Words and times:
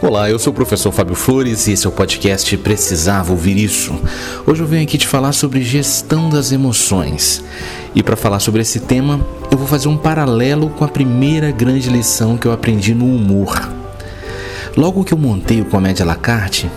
Olá, 0.00 0.30
eu 0.30 0.38
sou 0.38 0.52
o 0.52 0.54
professor 0.54 0.92
Fábio 0.92 1.16
Flores 1.16 1.66
e 1.66 1.72
esse 1.72 1.84
é 1.84 1.88
o 1.88 1.92
podcast 1.92 2.56
Precisava 2.58 3.32
Ouvir 3.32 3.56
Isso. 3.56 4.00
Hoje 4.46 4.62
eu 4.62 4.66
venho 4.66 4.84
aqui 4.84 4.96
te 4.96 5.08
falar 5.08 5.32
sobre 5.32 5.60
gestão 5.60 6.30
das 6.30 6.52
emoções. 6.52 7.42
E 7.96 8.00
para 8.00 8.14
falar 8.14 8.38
sobre 8.38 8.62
esse 8.62 8.78
tema, 8.78 9.20
eu 9.50 9.58
vou 9.58 9.66
fazer 9.66 9.88
um 9.88 9.96
paralelo 9.96 10.70
com 10.70 10.84
a 10.84 10.88
primeira 10.88 11.50
grande 11.50 11.90
lição 11.90 12.36
que 12.36 12.46
eu 12.46 12.52
aprendi 12.52 12.94
no 12.94 13.06
humor. 13.06 13.68
Logo 14.76 15.02
que 15.02 15.12
eu 15.12 15.18
montei 15.18 15.60
o 15.60 15.64
Comédia 15.64 16.04
à 16.04 16.06
la 16.06 16.14
carte 16.14 16.70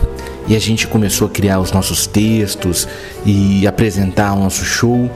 e 0.48 0.56
a 0.56 0.60
gente 0.60 0.88
começou 0.88 1.28
a 1.28 1.32
criar 1.32 1.60
os 1.60 1.72
nossos 1.72 2.08
textos 2.08 2.88
e 3.24 3.68
apresentar 3.68 4.34
o 4.34 4.40
nosso 4.40 4.66
show, 4.66 5.12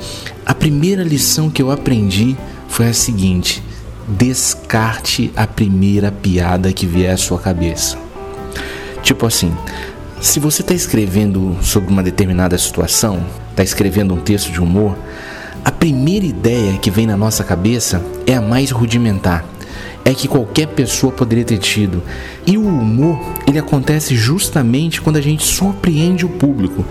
a 0.46 0.54
primeira 0.54 1.04
lição 1.04 1.50
que 1.50 1.60
eu 1.60 1.72
aprendi 1.72 2.38
foi 2.68 2.88
a 2.88 2.94
seguinte: 2.94 3.64
descarte 4.08 5.32
a 5.36 5.48
primeira 5.48 6.12
piada 6.12 6.72
que 6.72 6.86
vier 6.86 7.12
à 7.12 7.18
sua 7.18 7.40
cabeça. 7.40 8.05
Tipo 9.06 9.28
assim, 9.28 9.56
se 10.20 10.40
você 10.40 10.64
está 10.64 10.74
escrevendo 10.74 11.56
sobre 11.62 11.92
uma 11.92 12.02
determinada 12.02 12.58
situação, 12.58 13.24
está 13.52 13.64
escrevendo 13.64 14.16
um 14.16 14.20
texto 14.20 14.52
de 14.52 14.60
humor, 14.60 14.98
a 15.64 15.72
primeira 15.72 16.26
ideia 16.26 16.80
que 16.80 16.90
vem 16.90 17.06
na 17.06 17.16
nossa 17.16 17.44
cabeça 17.44 18.04
é 18.26 18.34
a 18.34 18.42
mais 18.42 18.72
rudimentar. 18.72 19.46
É 20.04 20.12
que 20.12 20.28
qualquer 20.28 20.70
pessoa 20.70 21.14
poderia 21.14 21.46
ter 21.46 21.60
tido. 21.60 22.02
E 22.48 22.58
o 22.58 22.66
humor, 22.66 23.20
ele 23.48 23.60
acontece 23.60 24.16
justamente 24.16 25.00
quando 25.00 25.18
a 25.18 25.22
gente 25.22 25.46
surpreende 25.46 26.26
o 26.26 26.30
público. 26.30 26.84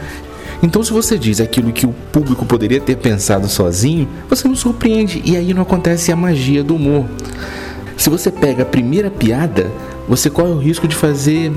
Então, 0.62 0.84
se 0.84 0.92
você 0.92 1.18
diz 1.18 1.40
aquilo 1.40 1.72
que 1.72 1.84
o 1.84 1.92
público 2.12 2.46
poderia 2.46 2.80
ter 2.80 2.96
pensado 2.96 3.48
sozinho, 3.48 4.08
você 4.30 4.46
não 4.46 4.54
surpreende 4.54 5.20
e 5.24 5.36
aí 5.36 5.52
não 5.52 5.62
acontece 5.62 6.12
a 6.12 6.16
magia 6.16 6.62
do 6.62 6.76
humor. 6.76 7.06
Se 7.96 8.08
você 8.08 8.30
pega 8.30 8.62
a 8.62 8.66
primeira 8.66 9.10
piada, 9.10 9.68
você 10.08 10.30
corre 10.30 10.52
o 10.52 10.58
risco 10.58 10.86
de 10.86 10.94
fazer 10.94 11.52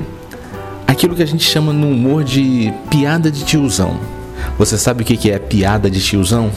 aquilo 0.88 1.16
que 1.16 1.22
a 1.22 1.28
gente 1.28 1.44
chama 1.44 1.74
no 1.74 1.90
humor 1.90 2.24
de 2.24 2.74
piada 2.90 3.30
de 3.30 3.44
tiozão. 3.44 4.00
Você 4.58 4.78
sabe 4.78 5.04
o 5.04 5.06
que 5.06 5.30
é 5.30 5.38
piada 5.38 5.92
de 5.92 6.02
tiozão? 6.02 6.50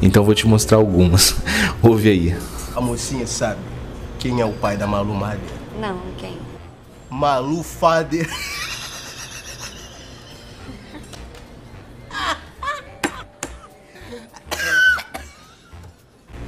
Então 0.00 0.22
eu 0.22 0.26
vou 0.26 0.34
te 0.34 0.48
mostrar 0.48 0.78
algumas. 0.78 1.36
Ouve 1.82 2.08
aí. 2.08 2.34
A 2.74 2.80
mocinha 2.80 3.26
sabe 3.26 3.60
quem 4.18 4.40
é 4.40 4.44
o 4.44 4.52
pai 4.52 4.76
da 4.76 4.86
Malu 4.86 5.14
Mader? 5.14 5.40
Não, 5.78 5.98
quem? 6.16 6.38
Malu 7.10 7.62
Fader. 7.62 8.28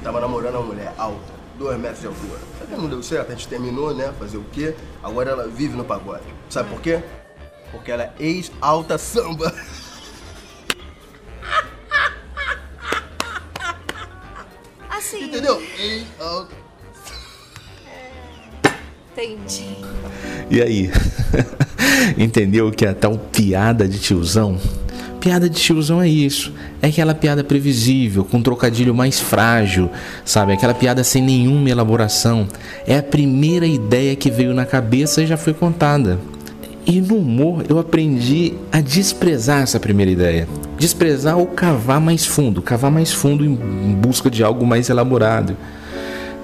Tava 0.03 0.19
namorando 0.21 0.55
uma 0.55 0.63
mulher 0.63 0.93
alta, 0.97 1.33
2 1.59 1.79
metros 1.79 2.01
de 2.01 2.07
altura. 2.07 2.39
Só 2.59 2.65
que 2.65 2.75
não 2.75 2.87
deu 2.87 3.03
certo, 3.03 3.31
a 3.31 3.35
gente 3.35 3.47
terminou, 3.47 3.93
né? 3.93 4.11
Fazer 4.17 4.37
o 4.37 4.45
quê? 4.51 4.73
Agora 5.03 5.31
ela 5.31 5.47
vive 5.47 5.75
no 5.75 5.83
pagode. 5.83 6.23
Sabe 6.49 6.69
por 6.69 6.81
quê? 6.81 7.03
Porque 7.71 7.91
ela 7.91 8.03
é 8.03 8.13
ex-alta 8.19 8.97
samba. 8.97 9.53
Assim. 14.89 15.25
Entendeu? 15.25 15.61
Ex-alta. 15.79 16.55
Entendi. 19.13 19.75
E 20.49 20.61
aí? 20.61 20.91
Entendeu 22.17 22.67
o 22.67 22.71
que 22.71 22.85
é 22.85 22.89
a 22.89 22.93
tal 22.93 23.17
piada 23.17 23.87
de 23.87 23.99
tiozão? 23.99 24.59
Piada 25.19 25.49
de 25.49 25.59
tiozão 25.59 26.01
é 26.01 26.07
isso. 26.07 26.53
É 26.81 26.87
aquela 26.87 27.15
piada 27.15 27.43
previsível, 27.43 28.23
com 28.23 28.37
um 28.37 28.43
trocadilho 28.43 28.93
mais 28.93 29.19
frágil, 29.19 29.89
sabe? 30.23 30.53
Aquela 30.53 30.73
piada 30.73 31.03
sem 31.03 31.23
nenhuma 31.23 31.69
elaboração. 31.69 32.47
É 32.85 32.97
a 32.97 33.03
primeira 33.03 33.65
ideia 33.65 34.15
que 34.15 34.29
veio 34.29 34.53
na 34.53 34.65
cabeça 34.65 35.23
e 35.23 35.27
já 35.27 35.35
foi 35.35 35.53
contada. 35.53 36.19
E 36.87 37.01
no 37.01 37.17
humor 37.17 37.65
eu 37.67 37.77
aprendi 37.77 38.53
a 38.71 38.79
desprezar 38.79 39.61
essa 39.61 39.77
primeira 39.77 40.09
ideia. 40.09 40.47
Desprezar 40.79 41.37
ou 41.37 41.45
cavar 41.45 41.99
mais 41.99 42.25
fundo, 42.25 42.61
cavar 42.61 42.89
mais 42.89 43.11
fundo 43.11 43.43
em 43.43 43.55
busca 43.93 44.29
de 44.29 44.41
algo 44.41 44.65
mais 44.65 44.89
elaborado. 44.89 45.57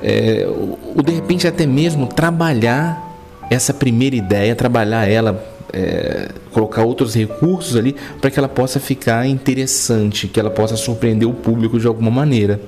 É, 0.04 0.46
ou 0.46 1.02
de 1.02 1.14
repente 1.14 1.48
até 1.48 1.66
mesmo 1.66 2.08
trabalhar 2.08 3.02
essa 3.50 3.74
primeira 3.74 4.18
ideia, 4.18 4.54
trabalhar 4.54 5.10
ela, 5.10 5.42
é, 5.72 6.28
colocar 6.52 6.84
outros 6.84 7.16
recursos 7.16 7.78
ali 7.78 7.96
para 8.20 8.30
que 8.30 8.38
ela 8.38 8.50
possa 8.50 8.82
ficar 8.82 9.26
interessante, 9.26 10.28
que 10.28 10.38
ela 10.38 10.50
possa 10.50 10.76
surpreender 10.76 11.28
o 11.28 11.34
público 11.34 11.80
de 11.80 11.88
alguma 11.88 12.12
maneira. 12.12 12.60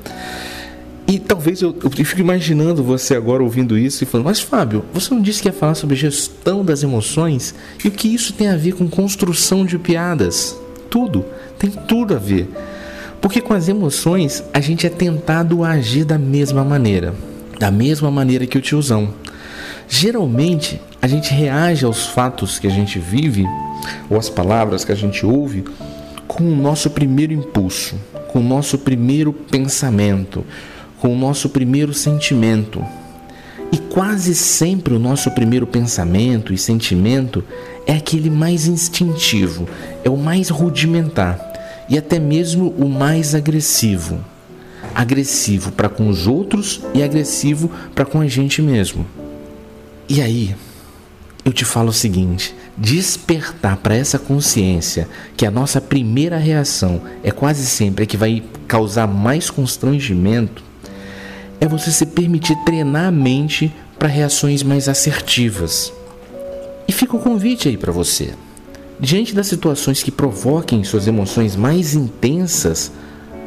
E 1.08 1.20
talvez 1.20 1.62
eu, 1.62 1.76
eu 1.84 1.92
fico 1.92 2.20
imaginando 2.20 2.84
você 2.84 3.16
agora 3.16 3.44
ouvindo 3.44 3.78
isso 3.78 4.04
e 4.04 4.08
falando, 4.08 4.26
mas 4.26 4.40
Fábio, 4.40 4.84
você 4.92 5.14
não 5.14 5.22
disse 5.22 5.42
que 5.42 5.48
ia 5.48 5.54
falar 5.54 5.76
sobre 5.76 5.96
gestão 5.96 6.66
das 6.66 6.82
emoções? 6.82 7.54
E 7.84 7.88
o 7.88 7.92
que 7.92 8.08
isso 8.08 8.34
tem 8.34 8.48
a 8.48 8.58
ver 8.58 8.74
com 8.74 8.90
construção 8.90 9.66
de 9.66 9.78
piadas? 9.78 10.60
Tudo, 10.90 11.24
tem 11.60 11.70
tudo 11.70 12.16
a 12.16 12.18
ver. 12.18 12.50
Porque 13.22 13.40
com 13.40 13.54
as 13.54 13.68
emoções 13.68 14.44
a 14.52 14.60
gente 14.60 14.88
é 14.88 14.90
tentado 14.90 15.64
a 15.64 15.72
agir 15.72 16.06
da 16.06 16.18
mesma 16.18 16.64
maneira, 16.64 17.14
da 17.60 17.70
mesma 17.70 18.10
maneira 18.10 18.48
que 18.48 18.58
o 18.58 18.62
tiozão. 18.62 19.14
Geralmente 19.88 20.82
a 21.00 21.08
gente 21.08 21.32
reage 21.32 21.86
aos 21.86 22.08
fatos 22.08 22.58
que 22.58 22.66
a 22.66 22.72
gente 22.72 22.98
vive 22.98 23.46
ou 24.10 24.18
às 24.18 24.30
palavras 24.30 24.84
que 24.84 24.92
a 24.92 24.96
gente 24.96 25.24
ouve 25.24 25.64
com 26.28 26.44
o 26.44 26.56
nosso 26.56 26.90
primeiro 26.90 27.32
impulso, 27.32 27.96
com 28.28 28.40
o 28.40 28.44
nosso 28.44 28.80
primeiro 28.80 29.32
pensamento, 29.32 30.44
com 31.06 31.14
o 31.14 31.16
nosso 31.16 31.50
primeiro 31.50 31.94
sentimento. 31.94 32.84
E 33.72 33.78
quase 33.78 34.34
sempre 34.34 34.96
o 34.96 35.00
nosso 35.00 35.30
primeiro 35.30 35.68
pensamento 35.68 36.52
e 36.52 36.58
sentimento 36.58 37.44
é 37.86 37.94
aquele 37.94 38.28
mais 38.28 38.66
instintivo, 38.66 39.70
é 40.04 40.10
o 40.10 40.18
mais 40.18 40.50
rudimentar 40.50 41.40
e 41.88 41.96
até 41.96 42.18
mesmo 42.18 42.74
o 42.76 42.90
mais 42.90 43.36
agressivo. 43.36 44.20
Agressivo 44.96 45.72
para 45.74 45.90
com 45.90 46.10
os 46.10 46.26
outros 46.26 46.82
e 46.92 47.04
agressivo 47.04 47.70
para 47.94 48.04
com 48.04 48.20
a 48.20 48.28
gente 48.28 48.60
mesmo. 48.60 49.06
E 50.10 50.24
aí, 50.24 50.56
eu 51.46 51.54
te 51.54 51.66
falo 51.66 51.90
o 51.90 51.94
seguinte: 51.94 52.56
despertar 52.76 53.78
para 53.78 53.96
essa 53.96 54.18
consciência 54.18 55.08
que 55.38 55.46
a 55.46 55.52
nossa 55.52 55.80
primeira 55.80 56.40
reação 56.40 57.00
é 57.24 57.30
quase 57.30 57.64
sempre 57.68 58.06
a 58.06 58.08
que 58.08 58.18
vai 58.18 58.42
causar 58.68 59.06
mais 59.06 59.52
constrangimento, 59.52 60.64
é 61.60 61.68
você 61.68 61.92
se 61.92 62.06
permitir 62.06 62.56
treinar 62.66 63.08
a 63.08 63.12
mente 63.12 63.74
para 63.98 64.08
reações 64.08 64.64
mais 64.64 64.88
assertivas. 64.88 65.92
E 66.88 66.92
fica 66.92 67.16
o 67.16 67.20
convite 67.20 67.68
aí 67.68 67.78
para 67.78 67.92
você. 67.92 68.34
Diante 69.00 69.34
das 69.36 69.48
situações 69.48 70.04
que 70.04 70.12
provoquem 70.12 70.84
suas 70.84 71.08
emoções 71.08 71.56
mais 71.56 71.94
intensas, 71.94 72.92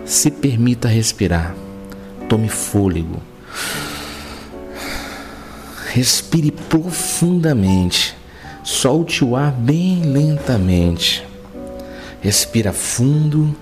se 0.05 0.31
permita 0.31 0.89
respirar. 0.89 1.55
Tome 2.29 2.49
fôlego. 2.49 3.23
Respire 5.93 6.51
profundamente. 6.51 8.17
Solte 8.63 9.25
o 9.25 9.35
ar 9.35 9.53
bem 9.53 10.03
lentamente. 10.03 11.25
Respira 12.21 12.73
fundo 12.73 13.55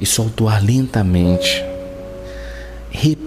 e 0.00 0.04
solta 0.04 0.44
o 0.44 0.48
ar 0.48 0.62
lentamente. 0.62 1.64
Repita 2.90 3.23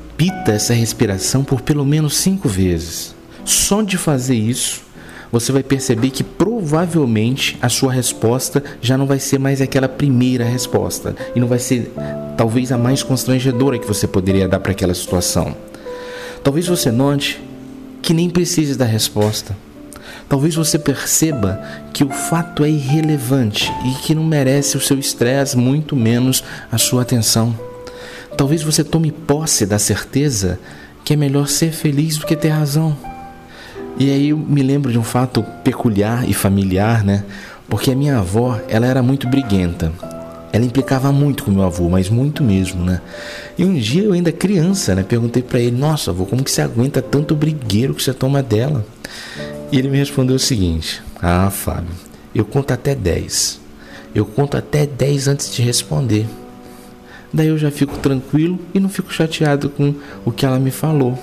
essa 0.58 0.74
respiração 0.74 1.44
por 1.44 1.62
pelo 1.62 1.86
menos 1.86 2.18
cinco 2.18 2.50
vezes. 2.50 3.16
Só 3.46 3.82
de 3.82 3.98
fazer 3.98 4.36
isso, 4.36 4.82
você 5.32 5.52
vai 5.52 5.64
perceber 5.64 6.10
que 6.10 6.24
provavelmente 6.24 7.58
a 7.62 7.70
sua 7.70 7.92
resposta 7.92 8.64
já 8.82 8.98
não 8.98 9.06
vai 9.06 9.20
ser 9.20 9.40
mais 9.40 9.62
aquela 9.62 9.88
primeira 9.88 10.44
resposta 10.44 11.16
e 11.36 11.40
não 11.40 11.48
vai 11.48 11.60
ser 11.60 11.92
talvez 12.36 12.72
a 12.72 12.78
mais 12.78 13.04
constrangedora 13.04 13.78
que 13.78 13.88
você 13.88 14.08
poderia 14.08 14.48
dar 14.48 14.60
para 14.60 14.72
aquela 14.72 14.94
situação. 14.94 15.56
Talvez 16.44 16.68
você 16.68 16.92
note 16.92 17.42
que 18.02 18.14
nem 18.14 18.30
precise 18.30 18.76
da 18.78 18.86
resposta. 18.86 19.56
Talvez 20.30 20.56
você 20.56 20.78
perceba 20.78 21.62
que 21.94 22.04
o 22.04 22.10
fato 22.10 22.64
é 22.64 22.70
irrelevante 22.70 23.72
e 23.86 23.94
que 24.02 24.16
não 24.16 24.24
merece 24.24 24.76
o 24.76 24.82
seu 24.82 24.98
estresse, 24.98 25.58
muito 25.58 25.96
menos 25.96 26.44
a 26.72 26.78
sua 26.78 27.02
atenção. 27.02 27.67
Talvez 28.36 28.62
você 28.62 28.84
tome 28.84 29.12
posse 29.12 29.66
da 29.66 29.80
certeza 29.80 30.60
que 31.04 31.14
é 31.14 31.16
melhor 31.16 31.48
ser 31.48 31.72
feliz 31.72 32.18
do 32.18 32.26
que 32.26 32.36
ter 32.36 32.50
razão. 32.50 32.96
E 33.98 34.12
aí 34.12 34.30
eu 34.30 34.38
me 34.38 34.62
lembro 34.62 34.92
de 34.92 35.00
um 35.00 35.04
fato 35.04 35.42
peculiar 35.64 36.28
e 36.30 36.34
familiar, 36.34 37.04
né? 37.04 37.24
Porque 37.70 37.92
a 37.92 37.96
minha 37.96 38.20
avó, 38.20 38.60
ela 38.68 38.86
era 38.86 39.02
muito 39.02 39.28
briguenta. 39.28 39.92
Ela 40.52 40.66
implicava 40.66 41.12
muito 41.12 41.44
com 41.44 41.52
meu 41.52 41.64
avô, 41.64 41.90
mas 41.90 42.10
muito 42.10 42.44
mesmo, 42.44 42.84
né? 42.84 43.02
E 43.58 43.66
um 43.66 43.74
dia 43.74 44.04
eu 44.04 44.14
ainda 44.14 44.32
criança, 44.32 44.96
né, 44.96 45.04
perguntei 45.04 45.44
para 45.44 45.60
ele: 45.60 45.76
"Nossa, 45.76 46.12
avô, 46.12 46.26
como 46.26 46.44
que 46.44 46.52
você 46.52 46.62
aguenta 46.62 47.02
tanto 47.02 47.36
brigueiro 47.36 47.94
que 47.94 48.04
você 48.04 48.14
toma 48.14 48.42
dela?" 48.44 48.86
E 49.72 49.78
ele 49.78 49.90
me 49.90 49.98
respondeu 49.98 50.36
o 50.36 50.40
seguinte: 50.40 51.02
"Ah, 51.22 51.50
Fábio, 51.50 51.92
eu 52.34 52.46
conto 52.46 52.74
até 52.74 52.96
10. 52.96 53.60
Eu 54.14 54.26
conto 54.26 54.56
até 54.56 54.86
10 54.86 55.28
antes 55.28 55.54
de 55.54 55.62
responder. 55.62 56.26
Daí 57.34 57.48
eu 57.48 57.58
já 57.58 57.70
fico 57.70 57.98
tranquilo 57.98 58.60
e 58.74 58.80
não 58.80 58.90
fico 58.90 59.14
chateado 59.14 59.70
com 59.70 59.94
o 60.26 60.32
que 60.32 60.46
ela 60.46 60.60
me 60.60 60.72
falou." 60.72 61.18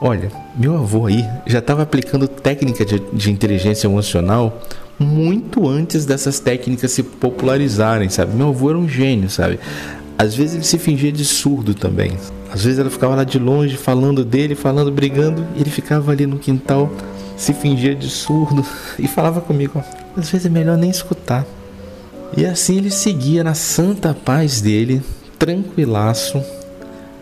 Olha, 0.00 0.30
meu 0.56 0.76
avô 0.76 1.06
aí 1.06 1.24
já 1.46 1.60
estava 1.60 1.82
aplicando 1.82 2.28
técnica 2.28 2.84
de, 2.84 3.00
de, 3.12 3.30
inteligência 3.30 3.86
emocional 3.86 4.60
muito 4.98 5.66
antes 5.68 6.04
dessas 6.04 6.38
técnicas 6.38 6.92
se 6.92 7.02
popularizarem, 7.02 8.08
sabe? 8.08 8.36
Meu 8.36 8.48
avô 8.48 8.70
era 8.70 8.78
um 8.78 8.88
gênio, 8.88 9.30
sabe? 9.30 9.58
Às 10.18 10.34
vezes 10.34 10.54
ele 10.56 10.64
se 10.64 10.78
fingia 10.78 11.10
de 11.10 11.24
surdo 11.24 11.74
também. 11.74 12.12
Às 12.52 12.64
vezes 12.64 12.78
ela 12.78 12.90
ficava 12.90 13.14
lá 13.14 13.24
de 13.24 13.38
longe 13.38 13.76
falando 13.76 14.24
dele, 14.24 14.54
falando, 14.54 14.90
brigando, 14.90 15.44
e 15.56 15.60
ele 15.60 15.70
ficava 15.70 16.12
ali 16.12 16.26
no 16.26 16.38
quintal, 16.38 16.90
se 17.36 17.52
fingia 17.52 17.94
de 17.94 18.08
surdo 18.08 18.64
e 18.98 19.08
falava 19.08 19.40
comigo: 19.40 19.82
às 20.16 20.30
vezes 20.30 20.46
é 20.46 20.50
melhor 20.50 20.76
nem 20.76 20.90
escutar. 20.90 21.44
E 22.36 22.44
assim 22.44 22.78
ele 22.78 22.90
seguia 22.90 23.44
na 23.44 23.54
santa 23.54 24.14
paz 24.14 24.60
dele, 24.60 25.02
tranquilaço 25.38 26.42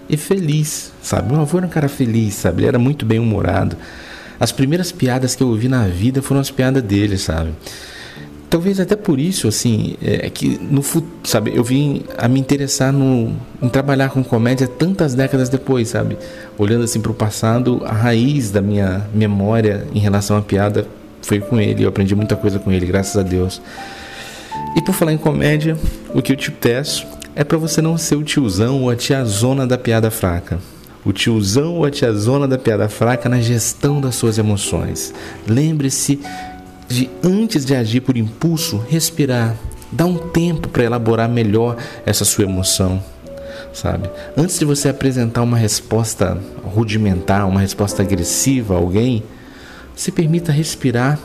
e 0.09 0.17
feliz, 0.17 0.93
sabe? 1.03 1.33
Meu 1.33 1.43
avô 1.43 1.59
era 1.59 1.67
um 1.67 1.71
cara 1.71 1.89
feliz, 1.89 2.35
sabe? 2.35 2.63
Ele 2.63 2.69
era 2.69 2.79
muito 2.79 3.05
bem 3.05 3.19
humorado. 3.19 3.77
As 4.41 4.53
primeiras 4.53 4.91
piadas 4.91 5.35
que 5.35 5.43
eu 5.43 5.49
ouvi 5.49 5.69
na 5.69 5.87
vida 5.87 6.23
foram 6.23 6.41
as 6.41 6.51
piadas 6.51 6.83
dele, 6.83 7.19
sabe? 7.19 7.53
talvez 8.53 8.79
até 8.79 8.95
por 8.95 9.19
isso, 9.19 9.49
assim, 9.49 9.97
é, 10.03 10.27
é 10.27 10.31
que 10.31 10.59
no 10.61 10.85
sabe, 11.25 11.57
eu 11.57 11.65
vim 11.65 12.05
a 12.19 12.29
me 12.29 12.39
interessar 12.39 12.93
no, 12.93 13.35
em 13.63 13.69
trabalhar 13.71 14.11
com 14.11 14.23
comédia 14.23 14.69
tantas 14.69 15.15
décadas 15.15 15.49
depois, 15.49 15.89
sabe? 15.89 16.19
Olhando 16.59 16.85
assim 16.85 17.01
para 17.01 17.11
o 17.11 17.15
passado, 17.15 17.81
a 17.83 17.93
raiz 17.93 18.51
da 18.51 18.61
minha 18.61 19.07
memória 19.15 19.87
em 19.95 19.99
relação 19.99 20.37
à 20.37 20.43
piada 20.43 20.87
foi 21.23 21.41
com 21.41 21.59
ele. 21.59 21.85
Eu 21.85 21.89
aprendi 21.89 22.15
muita 22.15 22.37
coisa 22.37 22.59
com 22.59 22.71
ele, 22.71 22.85
graças 22.85 23.17
a 23.17 23.23
Deus. 23.23 23.59
E 24.75 24.81
por 24.81 24.95
falar 24.95 25.13
em 25.13 25.19
comédia, 25.19 25.77
o 26.15 26.23
que 26.23 26.33
eu 26.33 26.37
te 26.37 26.51
peço 26.51 27.07
é 27.35 27.45
para 27.45 27.59
você 27.59 27.81
não 27.81 27.97
ser 27.97 28.17
o 28.17 28.23
tiozão 28.23 28.83
ou 28.83 28.91
a 28.91 28.97
tiazona 28.97 29.67
da 29.67 29.79
piada 29.79 30.11
fraca. 30.11 30.59
O 31.05 31.13
tiozão 31.13 31.75
ou 31.77 31.85
a 31.85 31.91
tiazona 31.91 32.47
da 32.47 32.59
piada 32.59 32.89
fraca 32.89 33.29
na 33.29 33.41
gestão 33.41 34.01
das 34.01 34.15
suas 34.15 34.39
emoções. 34.39 35.13
Lembre-se 35.47 36.21
de 36.89 37.11
antes 37.25 37.65
de 37.65 37.75
agir 37.75 38.01
por 38.01 38.17
impulso, 38.17 38.85
respirar, 38.89 39.57
dar 39.91 40.07
um 40.07 40.17
tempo 40.17 40.69
para 40.69 40.85
elaborar 40.85 41.29
melhor 41.29 41.77
essa 42.07 42.25
sua 42.25 42.45
emoção, 42.45 43.03
sabe? 43.73 44.09
Antes 44.37 44.59
de 44.59 44.65
você 44.65 44.89
apresentar 44.89 45.43
uma 45.43 45.57
resposta 45.57 46.39
rudimentar, 46.63 47.49
uma 47.49 47.61
resposta 47.61 48.03
agressiva 48.03 48.75
a 48.75 48.79
alguém, 48.79 49.23
se 49.97 50.13
permita 50.13 50.53
respirar 50.53 51.19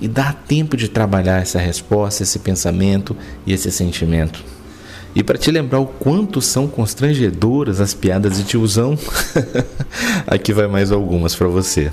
e 0.00 0.08
dar 0.08 0.34
tempo 0.34 0.76
de 0.76 0.88
trabalhar 0.88 1.42
essa 1.42 1.58
resposta, 1.58 2.22
esse 2.22 2.38
pensamento 2.38 3.16
e 3.46 3.52
esse 3.52 3.70
sentimento. 3.70 4.42
E 5.14 5.22
para 5.22 5.38
te 5.38 5.50
lembrar 5.50 5.80
o 5.80 5.86
quanto 5.86 6.40
são 6.40 6.68
constrangedoras 6.68 7.80
as 7.80 7.92
piadas 7.92 8.36
de 8.36 8.44
tiozão, 8.44 8.94
aqui 10.26 10.52
vai 10.52 10.66
mais 10.66 10.92
algumas 10.92 11.34
para 11.34 11.48
você 11.48 11.90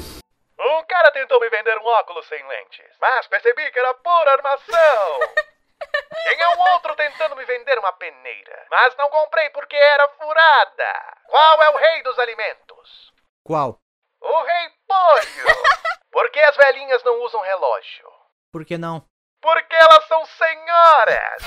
óculos 1.97 2.27
sem 2.27 2.45
lentes, 2.47 2.95
mas 3.01 3.27
percebi 3.27 3.71
que 3.71 3.79
era 3.79 3.93
pura 3.95 4.31
armação. 4.33 5.19
Tinha 6.29 6.49
um 6.49 6.59
outro 6.73 6.95
tentando 6.95 7.35
me 7.35 7.45
vender 7.45 7.77
uma 7.79 7.93
peneira, 7.93 8.65
mas 8.69 8.95
não 8.97 9.09
comprei 9.09 9.49
porque 9.51 9.75
era 9.75 10.07
furada. 10.09 11.17
Qual 11.27 11.63
é 11.63 11.69
o 11.69 11.77
rei 11.77 12.03
dos 12.03 12.19
alimentos? 12.19 13.13
Qual? 13.43 13.79
O 14.21 14.43
rei 14.43 14.69
polho. 14.87 15.76
Por 16.17 16.31
que 16.31 16.39
as 16.39 16.57
velhinhas 16.57 17.03
não 17.03 17.23
usam 17.23 17.39
relógio? 17.41 18.09
Por 18.51 18.65
que 18.65 18.75
não? 18.75 19.05
Porque 19.39 19.75
elas 19.75 20.07
são 20.07 20.25
senhoras. 20.25 21.43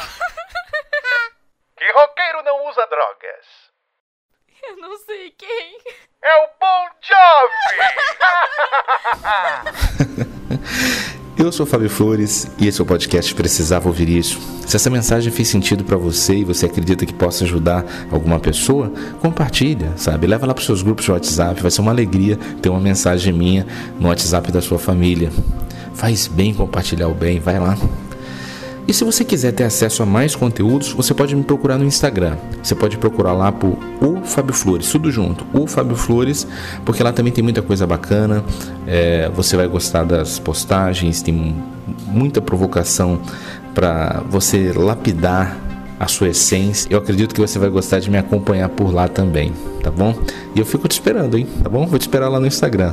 que 1.77 1.91
roqueiro 1.91 2.45
não 2.45 2.69
usa 2.69 2.87
drogas? 2.87 3.47
Eu 4.63 4.77
não 4.77 4.97
sei 4.99 5.33
quem. 5.33 5.77
É 6.23 6.45
o 6.45 6.51
Bon 6.61 6.89
Jovi! 7.03 7.79
Eu 11.37 11.51
sou 11.51 11.67
o 11.67 11.69
Fábio 11.69 11.91
Flores 11.91 12.45
e 12.57 12.69
esse 12.69 12.81
é 12.81 12.85
o 12.85 12.87
podcast 12.87 13.35
Precisava 13.35 13.89
Ouvir 13.89 14.09
Isso. 14.09 14.39
Se 14.71 14.77
essa 14.77 14.89
mensagem 14.89 15.33
fez 15.33 15.49
sentido 15.49 15.83
para 15.83 15.97
você 15.97 16.37
e 16.37 16.45
você 16.45 16.67
acredita 16.67 17.05
que 17.05 17.13
possa 17.13 17.43
ajudar 17.43 17.85
alguma 18.09 18.39
pessoa, 18.39 18.93
compartilha, 19.21 19.91
sabe? 19.97 20.29
Leva 20.29 20.47
lá 20.47 20.55
para 20.55 20.61
os 20.61 20.67
seus 20.67 20.81
grupos 20.81 21.05
de 21.07 21.11
WhatsApp. 21.11 21.61
Vai 21.61 21.73
ser 21.73 21.81
uma 21.81 21.91
alegria 21.91 22.39
ter 22.63 22.69
uma 22.69 22.79
mensagem 22.79 23.33
minha 23.33 23.67
no 23.99 24.07
WhatsApp 24.07 24.53
da 24.53 24.63
sua 24.63 24.79
família. 24.79 25.33
Faz 25.93 26.29
bem 26.29 26.55
compartilhar 26.55 27.09
o 27.09 27.15
bem, 27.15 27.41
vai 27.41 27.59
lá. 27.59 27.77
E 28.87 28.95
se 28.95 29.03
você 29.03 29.25
quiser 29.25 29.51
ter 29.51 29.65
acesso 29.65 30.05
a 30.05 30.07
mais 30.07 30.37
conteúdos, 30.37 30.93
você 30.93 31.13
pode 31.13 31.35
me 31.35 31.43
procurar 31.43 31.77
no 31.77 31.85
Instagram. 31.85 32.37
Você 32.63 32.77
pode 32.77 32.97
procurar 32.97 33.33
lá 33.33 33.51
por 33.51 33.77
o 34.01 34.21
Fábio 34.25 34.55
Flores, 34.55 34.89
tudo 34.89 35.11
junto, 35.11 35.45
o 35.53 35.67
Fábio 35.67 35.97
Flores, 35.97 36.47
porque 36.85 37.03
lá 37.03 37.13
também 37.13 37.33
tem 37.33 37.43
muita 37.43 37.61
coisa 37.61 37.89
bacana. 37.89 38.45
É, 38.87 39.29
você 39.35 39.57
vai 39.57 39.67
gostar 39.67 40.05
das 40.05 40.39
postagens, 40.39 41.23
tem 41.23 41.57
muita 42.07 42.41
provocação 42.41 43.21
para 43.75 44.23
você 44.29 44.73
lapidar 44.73 45.57
a 45.99 46.07
sua 46.07 46.29
essência. 46.29 46.89
Eu 46.91 46.99
acredito 46.99 47.35
que 47.35 47.41
você 47.41 47.59
vai 47.59 47.69
gostar 47.69 48.01
de 48.01 48.11
me 48.11 48.17
acompanhar 48.17 48.69
por 48.71 48.93
lá 48.93 49.07
também, 49.07 49.53
tá 49.83 49.91
bom? 49.91 50.15
E 50.55 50.59
eu 50.59 50.65
fico 50.65 50.89
te 50.89 50.93
esperando, 50.93 51.37
hein? 51.37 51.47
Tá 51.63 51.69
bom? 51.69 51.87
Vou 51.87 51.99
te 51.99 52.03
esperar 52.03 52.29
lá 52.29 52.41
no 52.41 52.47
Instagram. 52.47 52.93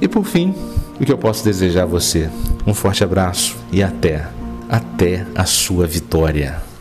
E 0.00 0.08
por 0.08 0.24
fim, 0.24 0.54
o 1.00 1.04
que 1.04 1.12
eu 1.12 1.18
posso 1.18 1.44
desejar 1.44 1.82
a 1.82 1.86
você? 1.86 2.30
Um 2.66 2.72
forte 2.72 3.04
abraço 3.04 3.56
e 3.70 3.82
até, 3.82 4.26
até 4.68 5.26
a 5.34 5.44
sua 5.44 5.86
vitória. 5.86 6.73